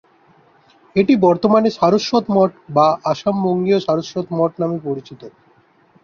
[0.95, 5.21] এটি বর্তমানে "সারস্বত মঠ" বা "আসাম বঙ্গীয় সারস্বত মঠ" নামে পরিচিত।